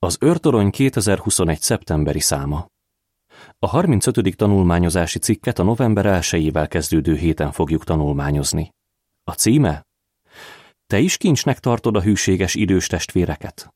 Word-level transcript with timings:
Az 0.00 0.16
őrtorony 0.20 0.70
2021. 0.70 1.60
szeptemberi 1.60 2.20
száma. 2.20 2.66
A 3.58 3.66
35. 3.66 4.36
tanulmányozási 4.36 5.18
cikket 5.18 5.58
a 5.58 5.62
november 5.62 6.06
1 6.32 6.52
kezdődő 6.68 7.16
héten 7.16 7.52
fogjuk 7.52 7.84
tanulmányozni. 7.84 8.74
A 9.24 9.32
címe? 9.32 9.86
Te 10.86 10.98
is 10.98 11.16
kincsnek 11.16 11.58
tartod 11.58 11.96
a 11.96 12.02
hűséges 12.02 12.54
idős 12.54 12.86
testvéreket? 12.86 13.74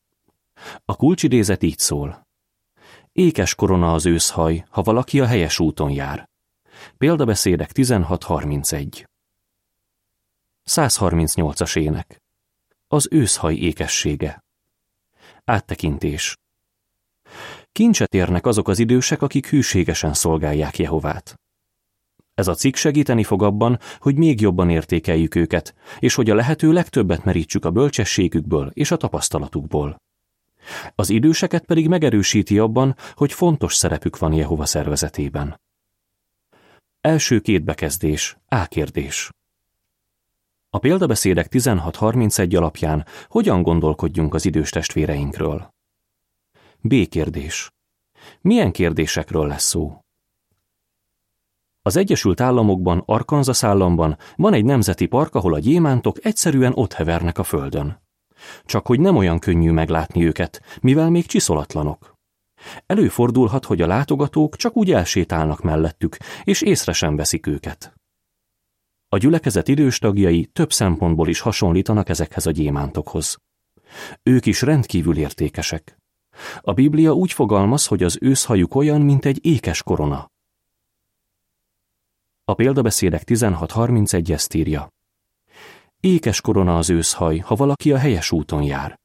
A 0.85 0.97
kulcsidézet 0.97 1.63
így 1.63 1.79
szól. 1.79 2.27
Ékes 3.13 3.55
korona 3.55 3.93
az 3.93 4.07
őszhaj, 4.07 4.65
ha 4.71 4.83
valaki 4.83 5.21
a 5.21 5.27
helyes 5.27 5.59
úton 5.59 5.91
jár. 5.91 6.29
Példabeszédek 6.97 7.71
16.31 7.75 9.05
138-as 10.71 11.79
ének. 11.79 12.23
Az 12.87 13.09
őszhaj 13.11 13.55
ékessége. 13.55 14.42
Áttekintés. 15.45 16.37
Kincset 17.73 18.15
érnek 18.15 18.47
azok 18.47 18.69
az 18.69 18.79
idősek, 18.79 19.23
akik 19.23 19.47
hűségesen 19.47 20.15
szolgálják 20.15 20.79
Jehovát. 20.79 21.35
Ez 22.35 22.49
a 22.49 22.55
cikk 22.55 22.75
segíteni 22.75 23.25
fog 23.25 23.43
abban, 23.43 23.79
hogy 23.99 24.17
még 24.17 24.41
jobban 24.41 24.71
értékeljük 24.71 25.35
őket, 25.35 25.75
és 25.99 26.15
hogy 26.15 26.31
a 26.31 26.35
lehető 26.35 26.73
legtöbbet 26.73 27.25
merítsük 27.25 27.65
a 27.65 27.71
bölcsességükből 27.71 28.71
és 28.73 28.91
a 28.91 28.97
tapasztalatukból. 28.97 29.97
Az 30.95 31.11
időseket 31.11 31.65
pedig 31.65 31.89
megerősíti 31.89 32.59
abban, 32.59 32.97
hogy 33.15 33.33
fontos 33.33 33.75
szerepük 33.75 34.19
van 34.19 34.33
Jehova 34.33 34.67
szervezetében. 34.67 35.61
Első 37.01 37.41
két 37.41 37.65
bekezdés, 37.65 38.37
A 38.49 38.67
kérdés. 38.67 39.31
A 40.75 40.79
példabeszédek 40.79 41.47
16.31 41.51 42.57
alapján 42.57 43.07
hogyan 43.29 43.63
gondolkodjunk 43.63 44.35
az 44.35 44.45
idős 44.45 44.71
testvéreinkről? 44.71 45.75
B. 46.81 47.09
Kérdés. 47.09 47.71
Milyen 48.41 48.73
kérdésekről 48.73 49.47
lesz 49.47 49.65
szó? 49.65 50.01
Az 51.83 51.97
Egyesült 51.97 52.41
Államokban, 52.41 53.03
Arkansas 53.07 53.63
államban 53.63 54.17
van 54.37 54.53
egy 54.53 54.65
nemzeti 54.65 55.07
park, 55.07 55.35
ahol 55.35 55.55
a 55.55 55.59
gyémántok 55.59 56.25
egyszerűen 56.25 56.73
ott 56.75 56.93
hevernek 56.93 57.39
a 57.39 57.45
földön. 57.45 58.03
Csak 58.65 58.87
hogy 58.87 59.01
nem 59.01 59.17
olyan 59.17 59.39
könnyű 59.39 59.71
meglátni 59.71 60.27
őket, 60.27 60.63
mivel 60.81 61.11
még 61.11 61.27
csiszolatlanok. 61.27 62.15
Előfordulhat, 62.87 63.65
hogy 63.65 63.81
a 63.81 63.87
látogatók 63.87 64.57
csak 64.57 64.77
úgy 64.77 64.93
elsétálnak 64.93 65.63
mellettük, 65.63 66.17
és 66.45 66.63
észre 66.63 66.93
sem 66.93 67.17
veszik 67.17 67.47
őket. 67.47 68.02
A 69.13 69.19
gyülekezet 69.19 69.69
idős 69.69 69.99
tagjai 69.99 70.47
több 70.47 70.73
szempontból 70.73 71.29
is 71.29 71.41
hasonlítanak 71.41 72.09
ezekhez 72.09 72.47
a 72.47 72.51
gyémántokhoz. 72.51 73.39
Ők 74.23 74.47
is 74.47 74.63
rendkívül 74.63 75.17
értékesek. 75.17 75.99
A 76.61 76.73
Biblia 76.73 77.13
úgy 77.13 77.33
fogalmaz, 77.33 77.87
hogy 77.87 78.03
az 78.03 78.19
őszhajuk 78.21 78.75
olyan, 78.75 79.01
mint 79.01 79.25
egy 79.25 79.47
ékes 79.47 79.83
korona. 79.83 80.31
A 82.45 82.55
példabeszédek 82.55 83.23
16.31 83.27 84.31
ezt 84.31 84.55
írja. 84.55 84.89
Ékes 86.01 86.41
korona 86.41 86.77
az 86.77 86.91
őszhaj, 86.91 87.39
ha 87.39 87.55
valaki 87.55 87.93
a 87.93 87.99
helyes 87.99 88.33
úton 88.33 88.63
jár. 88.63 88.99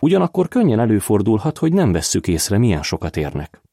Ugyanakkor 0.00 0.48
könnyen 0.48 0.80
előfordulhat, 0.80 1.58
hogy 1.58 1.72
nem 1.72 1.92
vesszük 1.92 2.28
észre, 2.28 2.58
milyen 2.58 2.82
sokat 2.82 3.16
érnek. 3.16 3.64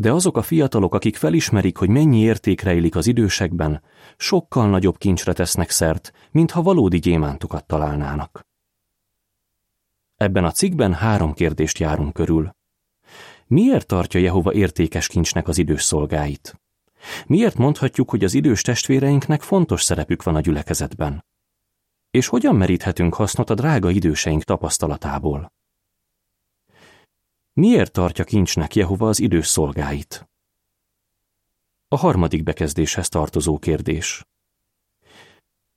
De 0.00 0.12
azok 0.12 0.36
a 0.36 0.42
fiatalok, 0.42 0.94
akik 0.94 1.16
felismerik, 1.16 1.76
hogy 1.76 1.88
mennyi 1.88 2.18
érték 2.18 2.60
rejlik 2.60 2.96
az 2.96 3.06
idősekben, 3.06 3.82
sokkal 4.16 4.68
nagyobb 4.68 4.98
kincsre 4.98 5.32
tesznek 5.32 5.70
szert, 5.70 6.12
mintha 6.30 6.62
valódi 6.62 6.98
gyémántokat 6.98 7.66
találnának. 7.66 8.46
Ebben 10.16 10.44
a 10.44 10.50
cikkben 10.50 10.94
három 10.94 11.32
kérdést 11.32 11.78
járunk 11.78 12.12
körül. 12.12 12.56
Miért 13.46 13.86
tartja 13.86 14.20
Jehova 14.20 14.52
értékes 14.52 15.06
kincsnek 15.06 15.48
az 15.48 15.58
idős 15.58 15.82
szolgáit? 15.82 16.60
Miért 17.26 17.56
mondhatjuk, 17.56 18.10
hogy 18.10 18.24
az 18.24 18.34
idős 18.34 18.62
testvéreinknek 18.62 19.42
fontos 19.42 19.82
szerepük 19.82 20.22
van 20.22 20.36
a 20.36 20.40
gyülekezetben? 20.40 21.24
És 22.10 22.26
hogyan 22.26 22.56
meríthetünk 22.56 23.14
hasznot 23.14 23.50
a 23.50 23.54
drága 23.54 23.90
időseink 23.90 24.42
tapasztalatából? 24.42 25.52
Miért 27.60 27.92
tartja 27.92 28.24
kincsnek 28.24 28.74
Jehova 28.74 29.08
az 29.08 29.20
idős 29.20 29.46
szolgáit? 29.46 30.28
A 31.88 31.96
harmadik 31.96 32.42
bekezdéshez 32.42 33.08
tartozó 33.08 33.58
kérdés. 33.58 34.26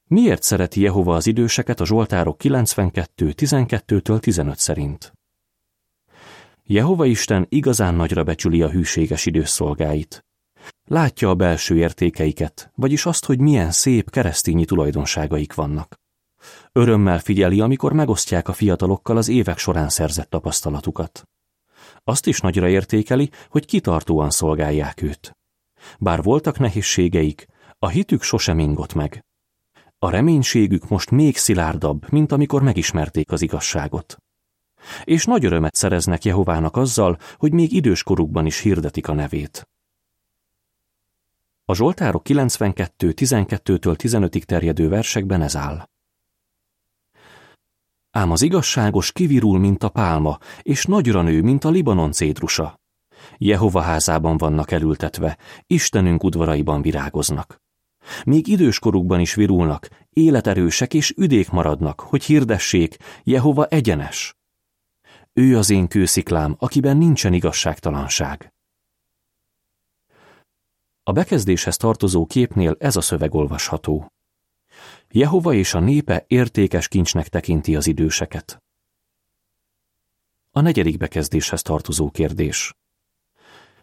Miért 0.04 0.44
szereti 0.44 0.82
Jehova 0.82 1.16
az 1.16 1.28
időseket 1.28 1.80
a 1.80 1.86
Zsoltárok 1.86 2.38
92, 2.38 3.34
12-től 3.38 4.20
15 4.20 4.58
szerint? 4.58 5.14
Jehova 6.64 7.06
Isten 7.06 7.46
igazán 7.50 7.96
nagyra 7.96 8.24
becsüli 8.24 8.62
a 8.62 8.70
hűséges 8.70 9.26
idős 9.26 9.50
szolgáit. 9.50 10.26
Látja 10.86 11.30
a 11.30 11.36
belső 11.36 11.78
értékeiket, 11.78 12.72
vagyis 12.76 13.06
azt, 13.06 13.26
hogy 13.26 13.40
milyen 13.40 13.72
szép 13.72 14.10
keresztényi 14.10 14.66
tulajdonságaik 14.66 15.54
vannak. 15.54 16.00
Örömmel 16.72 17.20
figyeli, 17.20 17.62
amikor 17.62 17.94
megosztják 17.94 18.48
a 18.48 18.54
fiatalokkal 18.54 19.18
az 19.18 19.28
évek 19.28 19.58
során 19.58 19.90
szerzett 19.90 20.30
tapasztalatukat. 20.30 21.28
Azt 22.04 22.28
is 22.28 22.40
nagyra 22.40 22.68
értékeli, 22.68 23.30
hogy 23.50 23.66
kitartóan 23.66 24.30
szolgálják 24.30 25.02
őt. 25.02 25.38
Bár 26.00 26.22
voltak 26.22 26.60
nehézségeik, 26.60 27.48
a 27.80 27.88
hitük 27.88 28.22
sosem 28.22 28.60
ingott 28.60 28.94
meg. 28.94 29.26
A 30.00 30.10
reménységük 30.10 30.90
most 30.90 31.12
még 31.12 31.38
szilárdabb, 31.38 32.12
mint 32.12 32.32
amikor 32.32 32.62
megismerték 32.62 33.32
az 33.32 33.42
igazságot. 33.42 34.18
És 35.04 35.26
nagy 35.26 35.46
örömet 35.46 35.76
szereznek 35.76 36.24
Jehovának 36.24 36.78
azzal, 36.78 37.18
hogy 37.38 37.54
még 37.54 37.72
időskorukban 37.72 38.46
is 38.46 38.60
hirdetik 38.60 39.08
a 39.08 39.14
nevét. 39.14 39.68
A 41.66 41.76
Zsoltárok 41.76 42.24
92, 42.24 43.14
12-től 43.16 43.96
15-ig 43.98 44.44
terjedő 44.44 44.90
versekben 44.90 45.42
ez 45.42 45.56
áll. 45.56 45.88
Ám 48.16 48.32
az 48.32 48.42
igazságos 48.42 49.12
kivirul, 49.12 49.60
mint 49.60 49.84
a 49.84 49.90
pálma, 49.90 50.38
és 50.62 50.86
nagyra 50.86 51.22
nő, 51.22 51.42
mint 51.42 51.64
a 51.64 51.70
Libanon 51.70 52.12
cédrusa. 52.12 52.80
Jehova 53.38 53.82
házában 53.82 54.38
vannak 54.38 54.72
elültetve, 54.72 55.38
Istenünk 55.68 56.24
udvaraiban 56.24 56.82
virágoznak. 56.82 57.62
Még 58.26 58.48
időskorukban 58.48 59.20
is 59.20 59.34
virulnak, 59.34 59.90
életerősek 60.10 60.94
és 60.94 61.14
üdék 61.18 61.50
maradnak, 61.50 62.00
hogy 62.00 62.24
hirdessék, 62.24 62.98
Jehova 63.24 63.66
egyenes. 63.66 64.36
Ő 65.34 65.58
az 65.58 65.70
én 65.70 65.88
kősziklám, 65.88 66.56
akiben 66.60 66.98
nincsen 66.98 67.34
igazságtalanság. 67.34 68.54
A 71.04 71.12
bekezdéshez 71.12 71.78
tartozó 71.78 72.26
képnél 72.26 72.76
ez 72.80 72.96
a 72.96 73.02
szöveg 73.02 73.34
olvasható. 73.34 74.12
Jehova 75.12 75.54
és 75.54 75.74
a 75.74 75.80
népe 75.80 76.26
értékes 76.28 76.88
kincsnek 76.88 77.28
tekinti 77.28 77.76
az 77.76 77.88
időseket. 77.88 78.64
A 80.52 80.62
negyedik 80.62 80.98
bekezdéshez 80.98 81.62
tartozó 81.62 82.10
kérdés. 82.10 82.74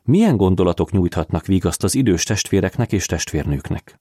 Milyen 0.03 0.37
gondolatok 0.37 0.91
nyújthatnak 0.91 1.47
vigaszt 1.47 1.85
az 1.85 1.95
idős 1.95 2.25
testvéreknek 2.25 2.93
és 2.93 3.07
testvérnőknek? 3.07 4.01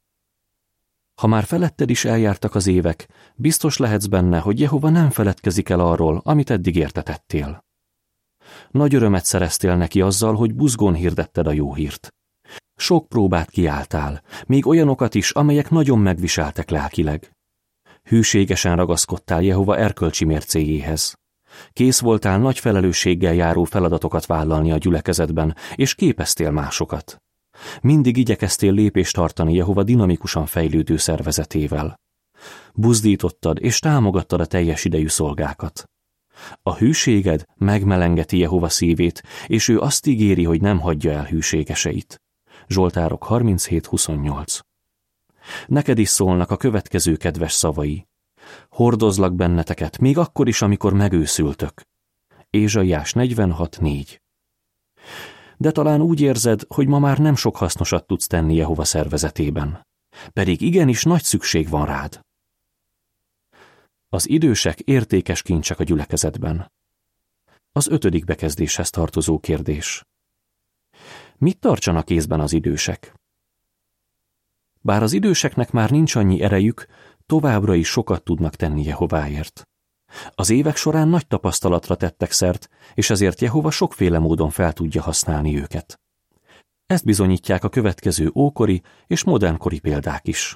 Ha 1.15 1.27
már 1.27 1.43
feletted 1.43 1.89
is 1.89 2.05
eljártak 2.05 2.55
az 2.55 2.67
évek, 2.67 3.07
biztos 3.35 3.77
lehetsz 3.77 4.05
benne, 4.05 4.39
hogy 4.39 4.59
Jehova 4.59 4.89
nem 4.89 5.09
feledkezik 5.09 5.69
el 5.69 5.79
arról, 5.79 6.21
amit 6.23 6.49
eddig 6.49 6.75
értetettél. 6.75 7.63
Nagy 8.71 8.95
örömet 8.95 9.25
szereztél 9.25 9.75
neki 9.75 10.01
azzal, 10.01 10.35
hogy 10.35 10.55
buzgón 10.55 10.93
hirdetted 10.93 11.47
a 11.47 11.51
jó 11.51 11.73
hírt. 11.73 12.13
Sok 12.81 13.07
próbát 13.07 13.49
kiálltál, 13.49 14.21
még 14.45 14.67
olyanokat 14.67 15.15
is, 15.15 15.31
amelyek 15.31 15.69
nagyon 15.69 15.99
megviseltek 15.99 16.69
lelkileg. 16.69 17.31
Hűségesen 18.03 18.75
ragaszkodtál 18.75 19.41
Jehova 19.41 19.77
erkölcsi 19.77 20.25
mércéjéhez. 20.25 21.15
Kész 21.73 21.99
voltál 21.99 22.39
nagy 22.39 22.59
felelősséggel 22.59 23.33
járó 23.33 23.63
feladatokat 23.63 24.25
vállalni 24.25 24.71
a 24.71 24.77
gyülekezetben, 24.77 25.55
és 25.75 25.95
képeztél 25.95 26.51
másokat. 26.51 27.21
Mindig 27.81 28.17
igyekeztél 28.17 28.71
lépést 28.71 29.15
tartani 29.15 29.53
Jehova 29.53 29.83
dinamikusan 29.83 30.45
fejlődő 30.45 30.97
szervezetével. 30.97 31.99
Buzdítottad 32.73 33.61
és 33.61 33.79
támogattad 33.79 34.39
a 34.39 34.45
teljes 34.45 34.85
idejű 34.85 35.07
szolgákat. 35.07 35.83
A 36.63 36.75
hűséged 36.75 37.43
megmelengeti 37.55 38.37
Jehova 38.37 38.69
szívét, 38.69 39.23
és 39.47 39.67
ő 39.67 39.79
azt 39.79 40.07
ígéri, 40.07 40.43
hogy 40.43 40.61
nem 40.61 40.79
hagyja 40.79 41.11
el 41.11 41.25
hűségeseit. 41.25 42.21
Zsoltárok 42.69 43.25
37.28 43.29 44.59
Neked 45.67 45.97
is 45.97 46.09
szólnak 46.09 46.51
a 46.51 46.57
következő 46.57 47.15
kedves 47.15 47.53
szavai. 47.53 48.07
Hordozlak 48.69 49.35
benneteket, 49.35 49.97
még 49.97 50.17
akkor 50.17 50.47
is, 50.47 50.61
amikor 50.61 50.93
megőszültök. 50.93 51.81
Ézsaiás 52.49 53.13
46.4 53.13 54.17
De 55.57 55.71
talán 55.71 56.01
úgy 56.01 56.21
érzed, 56.21 56.61
hogy 56.67 56.87
ma 56.87 56.99
már 56.99 57.17
nem 57.17 57.35
sok 57.35 57.57
hasznosat 57.57 58.07
tudsz 58.07 58.27
tenni 58.27 58.55
Jehova 58.55 58.83
szervezetében. 58.83 59.87
Pedig 60.33 60.61
igenis 60.61 61.03
nagy 61.03 61.23
szükség 61.23 61.69
van 61.69 61.85
rád. 61.85 62.19
Az 64.09 64.29
idősek 64.29 64.79
értékes 64.79 65.41
kincsek 65.41 65.79
a 65.79 65.83
gyülekezetben. 65.83 66.71
Az 67.71 67.87
ötödik 67.87 68.25
bekezdéshez 68.25 68.89
tartozó 68.89 69.39
kérdés. 69.39 70.03
Mit 71.39 71.59
tartsanak 71.59 72.05
kézben 72.05 72.39
az 72.39 72.53
idősek? 72.53 73.13
Bár 74.81 75.03
az 75.03 75.13
időseknek 75.13 75.71
már 75.71 75.91
nincs 75.91 76.15
annyi 76.15 76.41
erejük, 76.41 76.85
továbbra 77.25 77.75
is 77.75 77.87
sokat 77.87 78.23
tudnak 78.23 78.55
tenni 78.55 78.83
Jehováért. 78.83 79.67
Az 80.35 80.49
évek 80.49 80.75
során 80.75 81.07
nagy 81.07 81.27
tapasztalatra 81.27 81.95
tettek 81.95 82.31
szert, 82.31 82.69
és 82.93 83.09
ezért 83.09 83.41
Jehova 83.41 83.71
sokféle 83.71 84.19
módon 84.19 84.49
fel 84.49 84.73
tudja 84.73 85.01
használni 85.01 85.57
őket. 85.61 85.99
Ezt 86.85 87.05
bizonyítják 87.05 87.63
a 87.63 87.69
következő 87.69 88.31
ókori 88.35 88.81
és 89.07 89.23
modernkori 89.23 89.79
példák 89.79 90.27
is. 90.27 90.55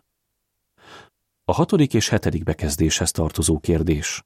A 1.45 1.53
hatodik 1.53 1.93
és 1.93 2.09
hetedik 2.09 2.43
bekezdéshez 2.43 3.11
tartozó 3.11 3.59
kérdés. 3.59 4.23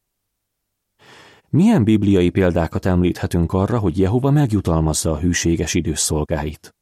Milyen 1.57 1.83
bibliai 1.83 2.30
példákat 2.30 2.86
említhetünk 2.86 3.54
arra, 3.54 3.80
hogy 3.80 4.00
Jehova 4.00 4.31
megjutalmazza 4.31 5.12
a 5.12 5.19
hűséges 5.19 5.74
időszolgáit? 5.74 6.75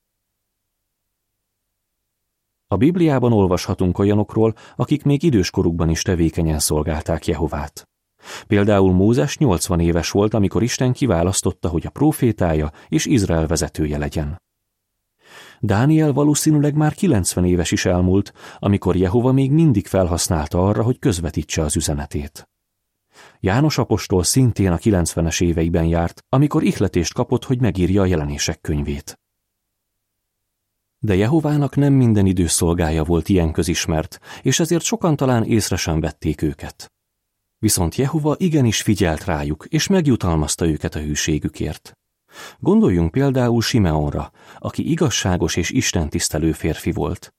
A 2.67 2.75
Bibliában 2.75 3.33
olvashatunk 3.33 3.99
olyanokról, 3.99 4.53
akik 4.75 5.03
még 5.03 5.23
időskorukban 5.23 5.89
is 5.89 6.01
tevékenyen 6.01 6.59
szolgálták 6.59 7.25
Jehovát. 7.25 7.89
Például 8.47 8.93
Mózes 8.93 9.37
80 9.37 9.79
éves 9.79 10.11
volt, 10.11 10.33
amikor 10.33 10.63
Isten 10.63 10.93
kiválasztotta, 10.93 11.69
hogy 11.69 11.85
a 11.85 11.89
profétája 11.89 12.71
és 12.87 13.05
Izrael 13.05 13.47
vezetője 13.47 13.97
legyen. 13.97 14.41
Dániel 15.59 16.13
valószínűleg 16.13 16.75
már 16.75 16.93
90 16.93 17.45
éves 17.45 17.71
is 17.71 17.85
elmúlt, 17.85 18.33
amikor 18.59 18.95
Jehova 18.95 19.31
még 19.31 19.51
mindig 19.51 19.87
felhasználta 19.87 20.67
arra, 20.67 20.83
hogy 20.83 20.99
közvetítse 20.99 21.61
az 21.61 21.75
üzenetét. 21.75 22.49
János 23.45 23.77
apostol 23.77 24.23
szintén 24.23 24.71
a 24.71 24.77
90-es 24.77 25.41
éveiben 25.41 25.85
járt, 25.85 26.25
amikor 26.29 26.63
ihletést 26.63 27.13
kapott, 27.13 27.45
hogy 27.45 27.61
megírja 27.61 28.01
a 28.01 28.05
jelenések 28.05 28.61
könyvét. 28.61 29.19
De 30.99 31.15
Jehovának 31.15 31.75
nem 31.75 31.93
minden 31.93 32.25
időszolgája 32.25 33.03
volt 33.03 33.29
ilyen 33.29 33.51
közismert, 33.51 34.19
és 34.41 34.59
ezért 34.59 34.83
sokan 34.83 35.15
talán 35.15 35.43
észre 35.43 35.75
sem 35.75 35.99
vették 35.99 36.41
őket. 36.41 36.93
Viszont 37.57 37.95
Jehova 37.95 38.35
igenis 38.37 38.81
figyelt 38.81 39.25
rájuk, 39.25 39.65
és 39.69 39.87
megjutalmazta 39.87 40.67
őket 40.67 40.95
a 40.95 40.99
hűségükért. 40.99 41.97
Gondoljunk 42.59 43.11
például 43.11 43.61
Simeonra, 43.61 44.31
aki 44.59 44.89
igazságos 44.89 45.55
és 45.55 45.69
istentisztelő 45.69 46.51
férfi 46.51 46.91
volt. 46.91 47.33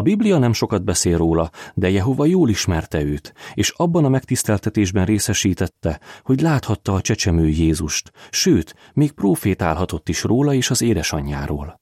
A 0.00 0.02
Biblia 0.02 0.38
nem 0.38 0.52
sokat 0.52 0.84
beszél 0.84 1.16
róla, 1.16 1.50
de 1.74 1.90
Jehova 1.90 2.24
jól 2.24 2.48
ismerte 2.48 3.02
őt, 3.02 3.34
és 3.54 3.70
abban 3.70 4.04
a 4.04 4.08
megtiszteltetésben 4.08 5.04
részesítette, 5.04 6.00
hogy 6.22 6.40
láthatta 6.40 6.94
a 6.94 7.00
csecsemő 7.00 7.48
Jézust, 7.48 8.10
sőt, 8.30 8.74
még 8.92 9.12
profétálhatott 9.12 10.08
is 10.08 10.22
róla 10.22 10.54
és 10.54 10.70
az 10.70 10.82
édesanyjáról. 10.82 11.80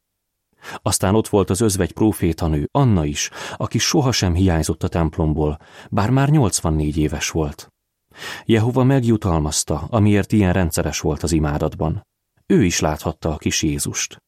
Aztán 0.83 1.15
ott 1.15 1.29
volt 1.29 1.51
az 1.51 1.61
özvegy 1.61 1.93
profétanő, 1.93 2.69
Anna 2.73 3.05
is, 3.05 3.31
aki 3.57 3.79
sohasem 3.79 4.35
hiányzott 4.35 4.83
a 4.83 4.89
templomból, 4.89 5.59
bár 5.91 6.11
már 6.11 6.29
84 6.29 6.97
éves 6.97 7.31
volt. 7.31 7.73
Jehova 8.45 8.85
megjutalmazta, 8.85 9.87
amiért 9.91 10.33
ilyen 10.33 10.53
rendszeres 10.53 11.01
volt 11.01 11.23
az 11.23 11.33
imádatban. 11.33 12.07
Ő 12.47 12.65
is 12.65 12.81
láthatta 12.81 13.33
a 13.33 13.37
kis 13.37 13.63
Jézust. 13.63 14.23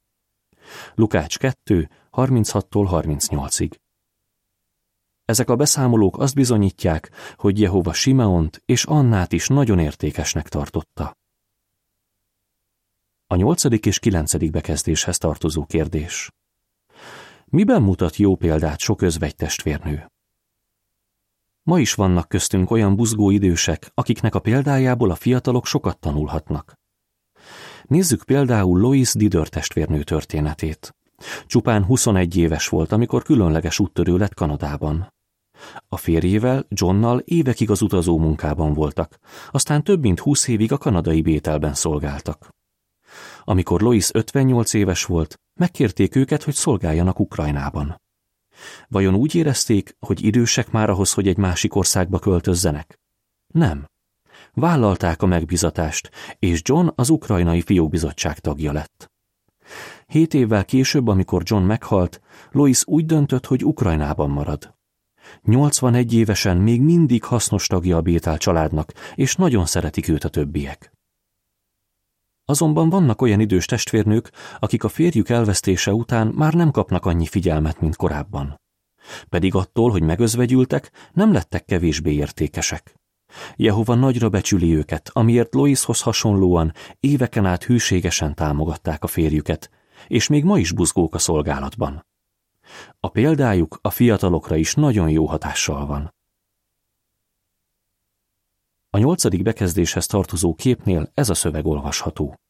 Lukács 0.95 1.39
2, 1.39 1.89
36-tól 2.13 2.89
38-ig. 2.91 3.80
Ezek 5.31 5.51
a 5.51 5.57
beszámolók 5.57 6.19
azt 6.19 6.35
bizonyítják, 6.35 7.11
hogy 7.37 7.61
Jehova 7.61 7.93
Simeont 7.93 8.63
és 8.67 8.85
Annát 8.85 9.33
is 9.33 9.47
nagyon 9.47 9.79
értékesnek 9.79 10.49
tartotta. 10.49 11.17
A 13.27 13.35
nyolcadik 13.35 13.87
és 13.87 13.99
kilencedik 13.99 14.51
bekezdéshez 14.51 15.19
tartozó 15.19 15.65
kérdés. 15.65 16.31
Miben 17.45 17.83
mutat 17.83 18.17
jó 18.17 18.37
példát 18.37 18.79
sok 18.79 19.03
özvegy 19.03 19.35
testvérnő? 19.35 20.11
Ma 21.63 21.79
is 21.79 21.95
vannak 21.95 22.29
köztünk 22.29 22.71
olyan 22.71 22.97
buzgó 22.97 23.31
idősek, 23.31 23.91
akiknek 23.95 24.35
a 24.35 24.41
példájából 24.41 25.11
a 25.11 25.15
fiatalok 25.15 25.67
sokat 25.67 25.99
tanulhatnak. 25.99 26.73
Nézzük 27.85 28.25
például 28.25 28.81
Lois 28.81 29.15
Didör 29.15 29.49
testvérnő 29.49 30.03
történetét. 30.03 30.95
Csupán 31.47 31.85
21 31.85 32.37
éves 32.37 32.69
volt, 32.69 32.93
amikor 32.93 33.23
különleges 33.23 33.79
úttörő 33.79 34.17
lett 34.17 34.35
Kanadában. 34.35 35.13
A 35.89 35.97
férjével, 35.97 36.67
Johnnal 36.69 37.19
évekig 37.19 37.71
az 37.71 37.83
utazó 37.83 38.19
munkában 38.19 38.73
voltak, 38.73 39.19
aztán 39.51 39.85
több 39.85 40.01
mint 40.01 40.21
20 40.21 40.49
évig 40.49 40.73
a 40.73 40.79
kanadai 40.79 41.23
bételben 41.23 41.75
szolgáltak. 41.75 42.49
Amikor 43.45 43.81
Lois 43.81 44.09
58 44.13 44.75
éves 44.75 45.05
volt, 45.05 45.41
megkérték 45.55 46.17
őket, 46.17 46.43
hogy 46.43 46.55
szolgáljanak 46.55 47.21
Ukrajnában. 47.21 48.01
Vajon 48.89 49.15
úgy 49.15 49.35
érezték, 49.35 49.97
hogy 49.99 50.25
idősek 50.25 50.71
már 50.71 50.91
ahhoz, 50.91 51.13
hogy 51.13 51.29
egy 51.29 51.37
másik 51.37 51.75
országba 51.75 52.19
költözzenek? 52.19 53.01
Nem. 53.47 53.87
Vállalták 54.53 55.23
a 55.23 55.27
megbizatást, 55.27 56.11
és 56.39 56.61
John 56.65 56.89
az 56.95 57.11
ukrajnai 57.11 57.61
fiókbizottság 57.61 58.39
tagja 58.39 58.73
lett. 58.73 59.11
Hét 60.07 60.35
évvel 60.35 60.65
később, 60.65 61.09
amikor 61.09 61.43
John 61.45 61.63
meghalt, 61.63 62.21
Lois 62.51 62.87
úgy 62.87 63.07
döntött, 63.07 63.47
hogy 63.47 63.65
Ukrajnában 63.65 64.31
marad. 64.31 64.79
81 65.43 66.15
évesen 66.15 66.57
még 66.57 66.81
mindig 66.81 67.25
hasznos 67.25 67.67
tagja 67.67 67.97
a 67.97 68.01
Bétál 68.01 68.39
családnak, 68.39 68.93
és 69.15 69.37
nagyon 69.37 69.67
szeretik 69.67 70.09
őt 70.09 70.25
a 70.25 70.29
többiek. 70.29 70.93
Azonban 72.45 72.89
vannak 72.89 73.23
olyan 73.23 73.41
idős 73.41 73.65
testvérnők, 73.65 74.31
akik 74.59 74.85
a 74.85 74.89
férjük 74.89 75.29
elvesztése 75.29 75.93
után 75.93 76.27
már 76.27 76.55
nem 76.55 76.71
kapnak 76.71 77.07
annyi 77.07 77.27
figyelmet, 77.27 77.81
mint 77.81 77.97
korábban. 77.97 78.61
Pedig 79.29 79.55
attól, 79.55 79.91
hogy 79.91 80.03
megözvegyültek, 80.03 80.91
nem 81.13 81.33
lettek 81.33 81.65
kevésbé 81.65 82.13
értékesek. 82.13 82.95
Jehova 83.57 83.95
nagyra 83.95 84.29
becsüli 84.29 84.75
őket, 84.75 85.11
amiért 85.13 85.55
Loishoz 85.55 86.01
hasonlóan 86.01 86.73
éveken 87.01 87.47
át 87.47 87.65
hűségesen 87.65 88.35
támogatták 88.35 89.05
a 89.05 89.07
férjüket, 89.07 89.71
és 90.07 90.29
még 90.29 90.45
ma 90.45 90.59
is 90.59 90.73
buzgók 90.73 91.15
a 91.15 91.19
szolgálatban. 91.19 92.05
A 93.01 93.09
példájuk 93.09 93.79
a 93.83 93.91
fiatalokra 93.91 94.57
is 94.57 94.75
nagyon 94.75 95.11
jó 95.11 95.27
hatással 95.27 95.87
van. 95.87 96.15
A 98.91 98.99
nyolcadik 98.99 99.43
bekezdéshez 99.43 100.07
tartozó 100.07 100.55
képnél 100.55 101.11
ez 101.15 101.29
a 101.29 101.35
szöveg 101.35 101.67
olvasható. 101.67 102.41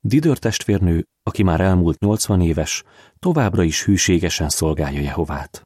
Didör 0.00 0.38
testvérnő, 0.38 1.06
aki 1.22 1.42
már 1.42 1.60
elmúlt 1.60 1.98
80 1.98 2.40
éves, 2.40 2.82
továbbra 3.18 3.62
is 3.62 3.84
hűségesen 3.84 4.48
szolgálja 4.48 5.00
Jehovát. 5.00 5.62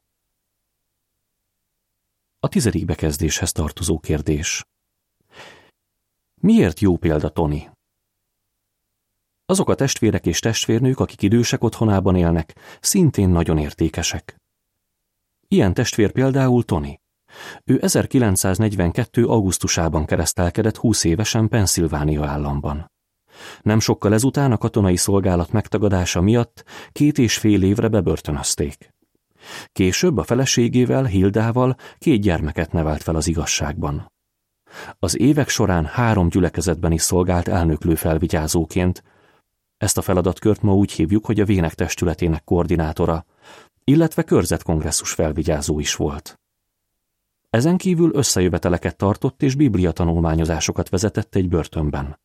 A 2.39 2.47
tizedik 2.47 2.85
bekezdéshez 2.85 3.51
tartozó 3.51 3.99
kérdés. 3.99 4.63
Miért 6.41 6.79
jó 6.79 6.97
példa 6.97 7.29
Tony? 7.29 7.69
Azok 9.45 9.69
a 9.69 9.75
testvérek 9.75 10.25
és 10.25 10.39
testvérnők, 10.39 10.99
akik 10.99 11.21
idősek 11.21 11.63
otthonában 11.63 12.15
élnek, 12.15 12.55
szintén 12.81 13.29
nagyon 13.29 13.57
értékesek. 13.57 14.35
Ilyen 15.47 15.73
testvér 15.73 16.11
például 16.11 16.63
Tony. 16.63 16.99
Ő 17.63 17.79
1942. 17.81 19.25
augusztusában 19.25 20.05
keresztelkedett 20.05 20.77
20 20.77 21.03
évesen 21.03 21.47
Pennsylvania 21.47 22.25
államban. 22.25 22.91
Nem 23.61 23.79
sokkal 23.79 24.13
ezután 24.13 24.51
a 24.51 24.57
katonai 24.57 24.95
szolgálat 24.95 25.51
megtagadása 25.51 26.21
miatt 26.21 26.63
két 26.91 27.17
és 27.17 27.37
fél 27.37 27.63
évre 27.63 27.87
bebörtönözték. 27.87 28.93
Később 29.71 30.17
a 30.17 30.23
feleségével, 30.23 31.03
Hildával 31.03 31.75
két 31.97 32.21
gyermeket 32.21 32.71
nevelt 32.71 33.03
fel 33.03 33.15
az 33.15 33.27
igazságban. 33.27 34.11
Az 34.99 35.19
évek 35.19 35.49
során 35.49 35.85
három 35.85 36.29
gyülekezetben 36.29 36.91
is 36.91 37.01
szolgált 37.01 37.47
elnöklő 37.47 37.95
felvigyázóként. 37.95 39.03
Ezt 39.77 39.97
a 39.97 40.01
feladatkört 40.01 40.61
ma 40.61 40.73
úgy 40.73 40.91
hívjuk, 40.91 41.25
hogy 41.25 41.39
a 41.39 41.45
Vének 41.45 41.73
testületének 41.73 42.43
koordinátora, 42.43 43.25
illetve 43.83 44.23
körzetkongresszus 44.23 45.11
felvigyázó 45.11 45.79
is 45.79 45.95
volt. 45.95 46.39
Ezen 47.49 47.77
kívül 47.77 48.13
összejöveteleket 48.13 48.97
tartott 48.97 49.41
és 49.41 49.55
biblia 49.55 49.91
tanulmányozásokat 49.91 50.89
vezetett 50.89 51.35
egy 51.35 51.49
börtönben. 51.49 52.19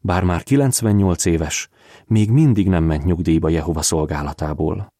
Bár 0.00 0.24
már 0.24 0.42
98 0.42 1.24
éves, 1.24 1.68
még 2.06 2.30
mindig 2.30 2.68
nem 2.68 2.84
ment 2.84 3.04
nyugdíjba 3.04 3.48
Jehova 3.48 3.82
szolgálatából. 3.82 4.92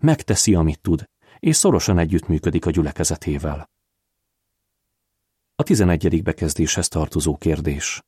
Megteszi, 0.00 0.54
amit 0.54 0.80
tud, 0.80 1.08
és 1.38 1.56
szorosan 1.56 1.98
együttműködik 1.98 2.66
a 2.66 2.70
gyülekezetével. 2.70 3.70
A 5.56 5.62
11. 5.62 6.22
bekezdéshez 6.22 6.88
tartozó 6.88 7.36
kérdés. 7.36 8.02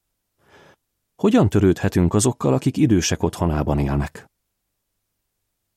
Hogyan 1.19 1.49
törődhetünk 1.49 2.15
azokkal, 2.15 2.55
akik 2.55 2.77
idősek 2.77 3.23
otthonában 3.23 3.79
élnek? 3.79 4.31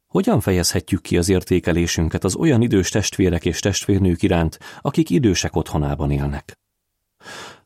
Hogyan 0.08 0.40
fejezhetjük 0.40 1.02
ki 1.02 1.18
az 1.18 1.30
értékelésünket 1.30 2.24
az 2.24 2.36
olyan 2.36 2.62
idős 2.62 2.90
testvérek 2.90 3.46
és 3.46 3.60
testvérnők 3.60 4.22
iránt, 4.22 4.60
akik 4.82 5.10
idősek 5.10 5.56
otthonában 5.56 6.12
élnek? 6.12 6.60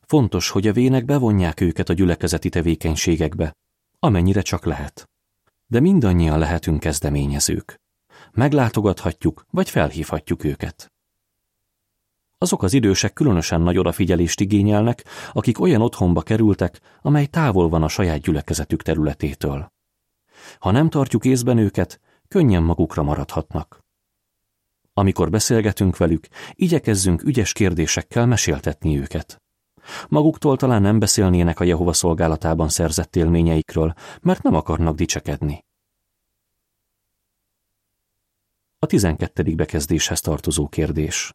Fontos, 0.00 0.48
hogy 0.48 0.66
a 0.66 0.72
vének 0.72 1.04
bevonják 1.04 1.60
őket 1.60 1.88
a 1.88 1.92
gyülekezeti 1.92 2.48
tevékenységekbe, 2.48 3.56
amennyire 3.98 4.42
csak 4.42 4.64
lehet. 4.64 5.08
De 5.66 5.80
mindannyian 5.80 6.38
lehetünk 6.38 6.80
kezdeményezők. 6.80 7.80
Meglátogathatjuk, 8.32 9.46
vagy 9.50 9.70
felhívhatjuk 9.70 10.44
őket. 10.44 10.92
Azok 12.38 12.62
az 12.62 12.72
idősek 12.72 13.12
különösen 13.12 13.60
nagy 13.60 13.78
odafigyelést 13.78 14.40
igényelnek, 14.40 15.04
akik 15.32 15.60
olyan 15.60 15.80
otthonba 15.80 16.22
kerültek, 16.22 16.80
amely 17.02 17.26
távol 17.26 17.68
van 17.68 17.82
a 17.82 17.88
saját 17.88 18.20
gyülekezetük 18.20 18.82
területétől. 18.82 19.72
Ha 20.58 20.70
nem 20.70 20.88
tartjuk 20.88 21.24
észben 21.24 21.58
őket, 21.58 22.00
könnyen 22.28 22.62
magukra 22.62 23.02
maradhatnak. 23.02 23.84
Amikor 24.92 25.30
beszélgetünk 25.30 25.96
velük, 25.96 26.26
igyekezzünk 26.52 27.22
ügyes 27.22 27.52
kérdésekkel 27.52 28.26
meséltetni 28.26 28.98
őket. 28.98 29.42
Maguktól 30.08 30.56
talán 30.56 30.82
nem 30.82 30.98
beszélnének 30.98 31.60
a 31.60 31.64
Jehova 31.64 31.92
szolgálatában 31.92 32.68
szerzett 32.68 33.16
élményeikről, 33.16 33.94
mert 34.20 34.42
nem 34.42 34.54
akarnak 34.54 34.96
dicsekedni. 34.96 35.64
A 38.78 38.86
tizenkettedik 38.86 39.54
bekezdéshez 39.54 40.20
tartozó 40.20 40.68
kérdés. 40.68 41.34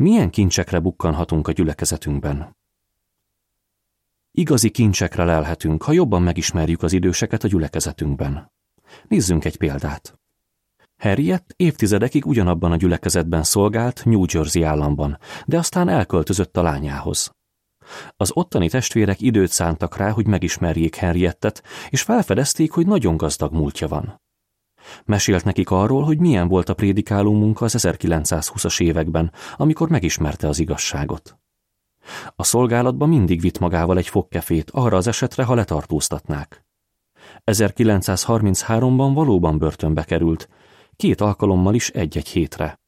Milyen 0.00 0.30
kincsekre 0.30 0.78
bukkanhatunk 0.78 1.48
a 1.48 1.52
gyülekezetünkben? 1.52 2.56
Igazi 4.32 4.70
kincsekre 4.70 5.24
lelhetünk, 5.24 5.82
ha 5.82 5.92
jobban 5.92 6.22
megismerjük 6.22 6.82
az 6.82 6.92
időseket 6.92 7.44
a 7.44 7.48
gyülekezetünkben. 7.48 8.52
Nézzünk 9.08 9.44
egy 9.44 9.56
példát. 9.56 10.18
Harriet 10.96 11.54
évtizedekig 11.56 12.26
ugyanabban 12.26 12.72
a 12.72 12.76
gyülekezetben 12.76 13.42
szolgált 13.42 14.04
New 14.04 14.24
Jersey 14.32 14.62
államban, 14.62 15.18
de 15.46 15.58
aztán 15.58 15.88
elköltözött 15.88 16.56
a 16.56 16.62
lányához. 16.62 17.34
Az 18.16 18.30
ottani 18.34 18.68
testvérek 18.68 19.20
időt 19.20 19.50
szántak 19.50 19.96
rá, 19.96 20.10
hogy 20.10 20.26
megismerjék 20.26 20.94
Henriettet, 20.94 21.62
és 21.88 22.02
felfedezték, 22.02 22.72
hogy 22.72 22.86
nagyon 22.86 23.16
gazdag 23.16 23.52
múltja 23.52 23.88
van. 23.88 24.20
Mesélt 25.04 25.44
nekik 25.44 25.70
arról, 25.70 26.02
hogy 26.02 26.18
milyen 26.18 26.48
volt 26.48 26.68
a 26.68 26.74
prédikáló 26.74 27.32
munka 27.32 27.64
az 27.64 27.74
1920-as 27.78 28.80
években, 28.80 29.32
amikor 29.56 29.88
megismerte 29.88 30.48
az 30.48 30.58
igazságot. 30.58 31.38
A 32.36 32.44
szolgálatban 32.44 33.08
mindig 33.08 33.40
vitt 33.40 33.58
magával 33.58 33.98
egy 33.98 34.08
fogkefét 34.08 34.70
arra 34.70 34.96
az 34.96 35.06
esetre, 35.06 35.44
ha 35.44 35.54
letartóztatnák. 35.54 36.64
1933-ban 37.44 39.10
valóban 39.14 39.58
börtönbe 39.58 40.04
került, 40.04 40.48
két 40.96 41.20
alkalommal 41.20 41.74
is 41.74 41.90
egy-egy 41.90 42.28
hétre. 42.28 42.80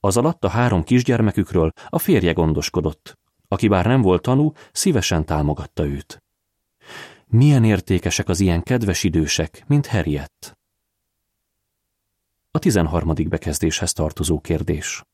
Az 0.00 0.16
alatt 0.16 0.44
a 0.44 0.48
három 0.48 0.82
kisgyermekükről 0.82 1.72
a 1.88 1.98
férje 1.98 2.32
gondoskodott, 2.32 3.18
aki 3.48 3.68
bár 3.68 3.86
nem 3.86 4.02
volt 4.02 4.22
tanú, 4.22 4.52
szívesen 4.72 5.24
támogatta 5.24 5.86
őt. 5.86 6.22
Milyen 7.26 7.64
értékesek 7.64 8.28
az 8.28 8.40
ilyen 8.40 8.62
kedves 8.62 9.04
idősek, 9.04 9.64
mint 9.66 9.86
Harriet? 9.86 10.57
A 12.50 12.58
tizenharmadik 12.58 13.28
bekezdéshez 13.28 13.92
tartozó 13.92 14.40
kérdés. 14.40 15.04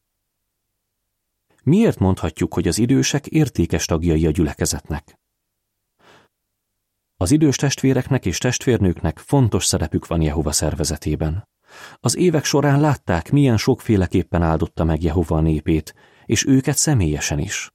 Miért 1.62 1.99
mondhatjuk, 1.99 2.55
hogy 2.55 2.69
az 2.69 2.79
idősek 2.79 3.26
értékes 3.26 3.85
tagjai 3.85 4.26
a 4.26 4.31
gyülekezetnek? 4.31 5.19
Az 7.17 7.31
idős 7.31 7.57
testvéreknek 7.57 8.26
és 8.26 8.38
testvérnőknek 8.38 9.19
fontos 9.19 9.64
szerepük 9.64 10.07
van 10.07 10.23
Jehova 10.23 10.53
szervezetében. 10.53 11.49
Az 12.00 12.17
évek 12.17 12.45
során 12.45 12.81
látták, 12.81 13.33
milyen 13.33 13.57
sokféleképpen 13.57 14.43
áldotta 14.43 14.85
meg 14.85 15.03
Jehova 15.03 15.37
a 15.37 15.41
népét, 15.41 15.95
és 16.26 16.47
őket 16.47 16.76
személyesen 16.76 17.38
is. 17.38 17.73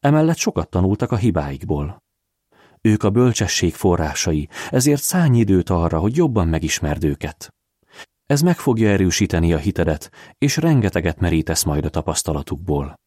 Emellett 0.00 0.36
sokat 0.36 0.70
tanultak 0.70 1.12
a 1.12 1.16
hibáikból. 1.16 2.02
Ők 2.80 3.02
a 3.02 3.10
bölcsesség 3.10 3.74
forrásai, 3.74 4.48
ezért 4.70 5.02
szállj 5.02 5.38
időt 5.38 5.70
arra, 5.70 5.98
hogy 5.98 6.16
jobban 6.16 6.48
megismerd 6.48 7.04
őket. 7.04 7.54
Ez 8.30 8.42
meg 8.42 8.58
fogja 8.58 8.88
erősíteni 8.88 9.52
a 9.52 9.58
hitedet, 9.58 10.10
és 10.38 10.56
rengeteget 10.56 11.20
merítesz 11.20 11.62
majd 11.62 11.84
a 11.84 11.88
tapasztalatukból. 11.88 13.00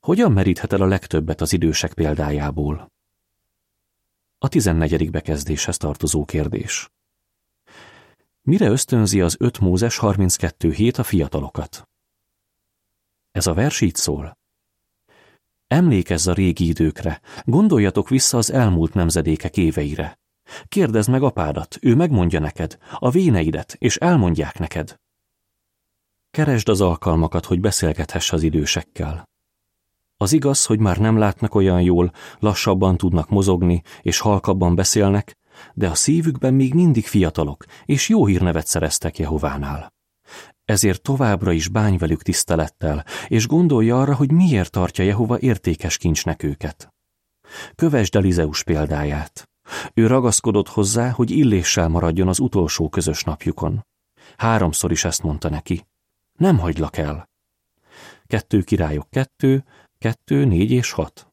Hogyan 0.00 0.32
meríthet 0.32 0.72
el 0.72 0.80
a 0.80 0.86
legtöbbet 0.86 1.40
az 1.40 1.52
idősek 1.52 1.92
példájából? 1.92 2.92
A 4.38 4.48
tizennegyedik 4.48 5.10
bekezdéshez 5.10 5.76
tartozó 5.76 6.24
kérdés. 6.24 6.90
Mire 8.42 8.68
ösztönzi 8.68 9.20
az 9.20 9.36
5 9.38 9.58
Mózes 9.58 9.96
32 9.96 10.70
hét 10.70 10.98
a 10.98 11.02
fiatalokat? 11.02 11.88
Ez 13.32 13.46
a 13.46 13.54
vers 13.54 13.80
így 13.80 13.94
szól. 13.94 14.38
Emlékezz 15.66 16.26
a 16.26 16.32
régi 16.32 16.68
időkre, 16.68 17.20
gondoljatok 17.44 18.08
vissza 18.08 18.38
az 18.38 18.52
elmúlt 18.52 18.94
nemzedékek 18.94 19.56
éveire. 19.56 20.18
Kérdezd 20.68 21.10
meg 21.10 21.22
apádat, 21.22 21.78
ő 21.80 21.94
megmondja 21.94 22.40
neked, 22.40 22.76
a 22.98 23.10
véneidet, 23.10 23.76
és 23.78 23.96
elmondják 23.96 24.58
neked. 24.58 24.96
Keresd 26.30 26.68
az 26.68 26.80
alkalmakat, 26.80 27.44
hogy 27.44 27.60
beszélgethess 27.60 28.32
az 28.32 28.42
idősekkel. 28.42 29.28
Az 30.16 30.32
igaz, 30.32 30.66
hogy 30.66 30.78
már 30.78 30.96
nem 30.98 31.18
látnak 31.18 31.54
olyan 31.54 31.80
jól, 31.80 32.12
lassabban 32.38 32.96
tudnak 32.96 33.28
mozogni, 33.28 33.82
és 34.02 34.18
halkabban 34.18 34.74
beszélnek, 34.74 35.36
de 35.74 35.88
a 35.88 35.94
szívükben 35.94 36.54
még 36.54 36.74
mindig 36.74 37.06
fiatalok, 37.06 37.64
és 37.84 38.08
jó 38.08 38.26
hírnevet 38.26 38.66
szereztek 38.66 39.18
Jehovánál. 39.18 39.94
Ezért 40.64 41.02
továbbra 41.02 41.52
is 41.52 41.68
bány 41.68 41.96
velük 41.96 42.22
tisztelettel, 42.22 43.04
és 43.26 43.46
gondolja 43.46 44.00
arra, 44.00 44.14
hogy 44.14 44.32
miért 44.32 44.70
tartja 44.70 45.04
Jehova 45.04 45.38
értékes 45.38 45.96
kincsnek 45.96 46.42
őket. 46.42 46.94
Kövesd 47.74 48.16
Elizeus 48.16 48.62
példáját. 48.62 49.48
Ő 49.94 50.06
ragaszkodott 50.06 50.68
hozzá, 50.68 51.10
hogy 51.10 51.30
illéssel 51.30 51.88
maradjon 51.88 52.28
az 52.28 52.38
utolsó 52.38 52.88
közös 52.88 53.22
napjukon. 53.22 53.86
Háromszor 54.36 54.90
is 54.90 55.04
ezt 55.04 55.22
mondta 55.22 55.48
neki. 55.48 55.86
Nem 56.36 56.58
hagylak 56.58 56.96
el. 56.96 57.28
Kettő 58.26 58.62
királyok 58.62 59.10
kettő, 59.10 59.64
kettő, 59.98 60.44
négy 60.44 60.70
és 60.70 60.92
hat. 60.92 61.32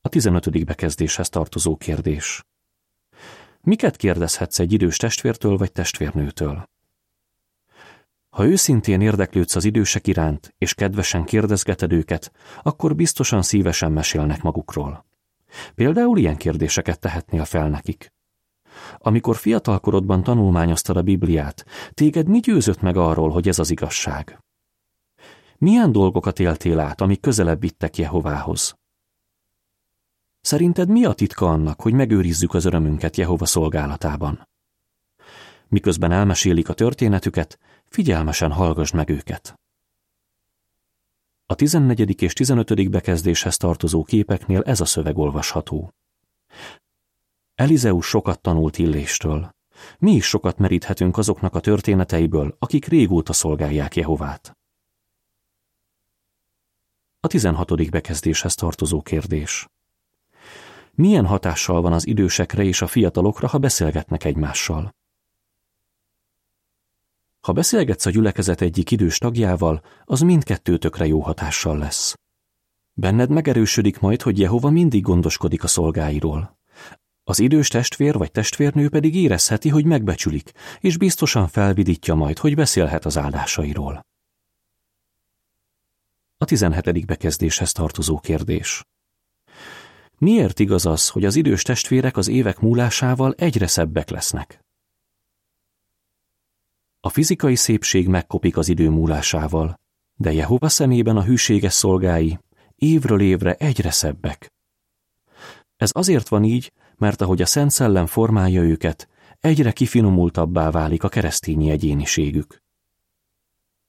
A 0.00 0.08
tizenötödik 0.08 0.64
bekezdéshez 0.64 1.28
tartozó 1.28 1.76
kérdés. 1.76 2.44
Miket 3.60 3.96
kérdezhetsz 3.96 4.58
egy 4.58 4.72
idős 4.72 4.96
testvértől 4.96 5.56
vagy 5.56 5.72
testvérnőtől? 5.72 6.70
Ha 8.30 8.46
őszintén 8.46 9.00
érdeklődsz 9.00 9.56
az 9.56 9.64
idősek 9.64 10.06
iránt, 10.06 10.54
és 10.58 10.74
kedvesen 10.74 11.24
kérdezgeted 11.24 11.92
őket, 11.92 12.32
akkor 12.62 12.94
biztosan 12.94 13.42
szívesen 13.42 13.92
mesélnek 13.92 14.42
magukról. 14.42 15.04
Például 15.74 16.18
ilyen 16.18 16.36
kérdéseket 16.36 17.00
tehetnél 17.00 17.44
fel 17.44 17.68
nekik. 17.68 18.12
Amikor 18.98 19.36
fiatalkorodban 19.36 20.22
tanulmányoztad 20.22 20.96
a 20.96 21.02
Bibliát, 21.02 21.64
téged 21.90 22.28
mi 22.28 22.38
győzött 22.38 22.80
meg 22.80 22.96
arról, 22.96 23.30
hogy 23.30 23.48
ez 23.48 23.58
az 23.58 23.70
igazság? 23.70 24.38
Milyen 25.58 25.92
dolgokat 25.92 26.38
éltél 26.38 26.80
át, 26.80 27.00
amik 27.00 27.20
közelebb 27.20 27.60
vittek 27.60 27.96
Jehovához? 27.96 28.74
Szerinted 30.40 30.88
mi 30.88 31.04
a 31.04 31.12
titka 31.12 31.46
annak, 31.48 31.80
hogy 31.80 31.92
megőrizzük 31.92 32.54
az 32.54 32.64
örömünket 32.64 33.16
Jehova 33.16 33.46
szolgálatában? 33.46 34.48
Miközben 35.68 36.12
elmesélik 36.12 36.68
a 36.68 36.74
történetüket, 36.74 37.58
figyelmesen 37.88 38.52
hallgass 38.52 38.90
meg 38.90 39.08
őket. 39.08 39.61
A 41.46 41.54
14. 41.54 42.22
és 42.22 42.32
15. 42.32 42.90
bekezdéshez 42.90 43.56
tartozó 43.56 44.04
képeknél 44.04 44.62
ez 44.62 44.80
a 44.80 44.84
szöveg 44.84 45.18
olvasható. 45.18 45.92
Elizeus 47.54 48.06
sokat 48.06 48.40
tanult 48.40 48.78
Illéstől. 48.78 49.50
Mi 49.98 50.12
is 50.12 50.24
sokat 50.24 50.58
meríthetünk 50.58 51.18
azoknak 51.18 51.54
a 51.54 51.60
történeteiből, 51.60 52.56
akik 52.58 52.86
régóta 52.86 53.32
szolgálják 53.32 53.96
Jehovát. 53.96 54.56
A 57.20 57.26
16. 57.26 57.90
bekezdéshez 57.90 58.54
tartozó 58.54 59.02
kérdés. 59.02 59.68
Milyen 60.92 61.26
hatással 61.26 61.80
van 61.80 61.92
az 61.92 62.06
idősekre 62.06 62.62
és 62.62 62.82
a 62.82 62.86
fiatalokra, 62.86 63.48
ha 63.48 63.58
beszélgetnek 63.58 64.24
egymással? 64.24 64.94
Ha 67.42 67.52
beszélgetsz 67.52 68.06
a 68.06 68.10
gyülekezet 68.10 68.60
egyik 68.60 68.90
idős 68.90 69.18
tagjával, 69.18 69.82
az 70.04 70.20
mindkettőtökre 70.20 71.06
jó 71.06 71.20
hatással 71.20 71.78
lesz. 71.78 72.14
Benned 72.92 73.30
megerősödik 73.30 74.00
majd, 74.00 74.22
hogy 74.22 74.38
Jehova 74.38 74.70
mindig 74.70 75.02
gondoskodik 75.02 75.64
a 75.64 75.66
szolgáiról. 75.66 76.58
Az 77.24 77.38
idős 77.38 77.68
testvér 77.68 78.14
vagy 78.14 78.30
testvérnő 78.30 78.88
pedig 78.88 79.14
érezheti, 79.14 79.68
hogy 79.68 79.84
megbecsülik, 79.84 80.52
és 80.80 80.96
biztosan 80.96 81.48
felvidítja 81.48 82.14
majd, 82.14 82.38
hogy 82.38 82.54
beszélhet 82.54 83.04
az 83.04 83.18
áldásairól. 83.18 84.06
A 86.36 86.44
17. 86.44 87.06
bekezdéshez 87.06 87.72
tartozó 87.72 88.18
kérdés. 88.18 88.84
Miért 90.18 90.58
igaz 90.58 90.86
az, 90.86 91.08
hogy 91.08 91.24
az 91.24 91.36
idős 91.36 91.62
testvérek 91.62 92.16
az 92.16 92.28
évek 92.28 92.60
múlásával 92.60 93.34
egyre 93.36 93.66
szebbek 93.66 94.10
lesznek? 94.10 94.64
A 97.04 97.08
fizikai 97.08 97.54
szépség 97.54 98.08
megkopik 98.08 98.56
az 98.56 98.68
idő 98.68 98.90
múlásával, 98.90 99.80
De 100.14 100.32
Jehova 100.32 100.68
szemében 100.68 101.16
a 101.16 101.22
hűséges 101.22 101.72
szolgái 101.72 102.38
évről 102.76 103.20
évre 103.20 103.54
egyre 103.54 103.90
szebbek. 103.90 104.52
Ez 105.76 105.90
azért 105.94 106.28
van 106.28 106.44
így, 106.44 106.72
mert 106.96 107.20
ahogy 107.20 107.42
a 107.42 107.46
Szent 107.46 107.70
Szellem 107.70 108.06
formálja 108.06 108.62
őket, 108.62 109.08
egyre 109.40 109.72
kifinomultabbá 109.72 110.70
válik 110.70 111.02
a 111.02 111.08
keresztényi 111.08 111.70
egyéniségük. 111.70 112.62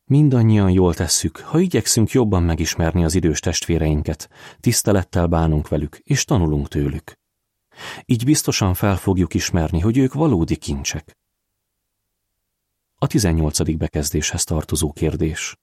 Mindannyian 0.03 0.70
jól 0.70 0.93
tesszük, 0.93 1.38
ha 1.38 1.60
igyekszünk 1.60 2.12
jobban 2.12 2.43
megismerni 2.43 3.03
az 3.03 3.15
idős 3.15 3.39
testvéreinket, 3.39 4.29
tisztelettel 4.60 5.27
bánunk 5.27 5.67
velük, 5.67 5.98
és 6.03 6.24
tanulunk 6.24 6.67
tőlük. 6.67 7.13
Így 8.05 8.25
biztosan 8.25 8.74
fel 8.74 8.96
fogjuk 8.96 9.34
ismerni, 9.34 9.79
hogy 9.79 9.98
ők 9.98 10.13
valódi 10.13 10.55
kincsek. 10.55 11.17
A 13.03 13.07
18. 13.07 13.77
bekezdéshez 13.77 14.43
tartozó 14.43 14.91
kérdés. 14.91 15.57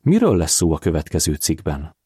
Miről 0.00 0.36
lesz 0.36 0.52
szó 0.52 0.72
a 0.72 0.78
következő 0.78 1.34
cikkben? 1.34 1.96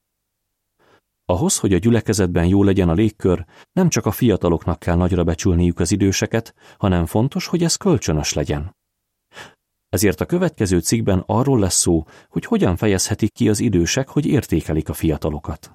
Ahhoz, 1.24 1.58
hogy 1.58 1.74
a 1.74 1.78
gyülekezetben 1.78 2.46
jó 2.46 2.62
legyen 2.62 2.88
a 2.88 2.92
légkör, 2.92 3.44
nem 3.72 3.88
csak 3.88 4.06
a 4.06 4.10
fiataloknak 4.10 4.78
kell 4.78 4.96
nagyra 4.96 5.24
becsülniük 5.24 5.78
az 5.78 5.90
időseket, 5.90 6.54
hanem 6.78 7.06
fontos, 7.06 7.46
hogy 7.46 7.62
ez 7.62 7.76
kölcsönös 7.76 8.32
legyen. 8.32 8.76
Ezért 9.88 10.20
a 10.20 10.26
következő 10.26 10.80
cikkben 10.80 11.22
arról 11.26 11.58
lesz 11.58 11.78
szó, 11.78 12.04
hogy 12.28 12.44
hogyan 12.44 12.76
fejezhetik 12.76 13.32
ki 13.32 13.48
az 13.48 13.60
idősek, 13.60 14.08
hogy 14.08 14.26
értékelik 14.26 14.88
a 14.88 14.94
fiatalokat. 14.94 15.72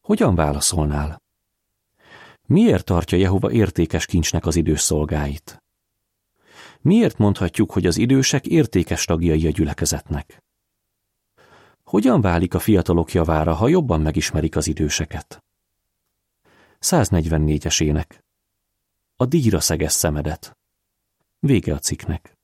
Hogyan 0.00 0.34
válaszolnál? 0.34 1.22
Miért 2.46 2.84
tartja 2.84 3.18
Jehova 3.18 3.52
értékes 3.52 4.06
kincsnek 4.06 4.46
az 4.46 4.56
idős 4.56 4.80
szolgáit? 4.80 5.62
Miért 6.80 7.18
mondhatjuk, 7.18 7.72
hogy 7.72 7.86
az 7.86 7.96
idősek 7.96 8.46
értékes 8.46 9.04
tagjai 9.04 9.46
a 9.46 9.50
gyülekezetnek? 9.50 10.42
Hogyan 11.84 12.20
válik 12.20 12.54
a 12.54 12.58
fiatalok 12.58 13.12
javára, 13.12 13.54
ha 13.54 13.68
jobban 13.68 14.00
megismerik 14.00 14.56
az 14.56 14.66
időseket? 14.66 15.44
144-es 16.80 17.82
ének. 17.82 18.24
A 19.16 19.26
díjra 19.26 19.60
szegesz 19.60 19.94
szemedet. 19.94 20.58
Vége 21.38 21.74
a 21.74 21.78
cikknek. 21.78 22.37